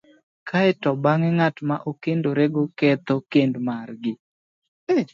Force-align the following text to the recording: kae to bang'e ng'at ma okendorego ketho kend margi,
kae 0.49 0.71
to 0.81 0.89
bang'e 1.03 1.29
ng'at 1.37 1.55
ma 1.67 1.75
okendorego 1.91 2.61
ketho 2.79 3.15
kend 3.31 3.55
margi, 3.67 4.13